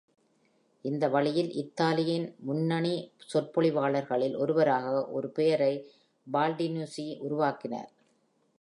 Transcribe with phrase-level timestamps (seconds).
[0.85, 2.93] இந்த வழியில் இத்தாலியின் முன்னணி
[3.33, 5.73] சொற்பொழிவாளர்களில் ஒருவராக ஒரு பெயரை
[6.27, 7.91] பால்டினுசி உருவாக்கினார்.